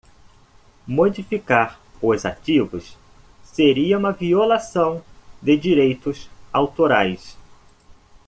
Modificar 0.87 1.79
os 2.01 2.25
ativos 2.25 2.97
seria 3.43 3.99
uma 3.99 4.11
violação 4.11 5.03
de 5.39 5.55
direitos 5.55 6.27
autorais. 6.51 7.37